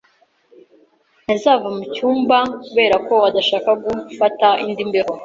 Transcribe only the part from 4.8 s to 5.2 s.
mbeho.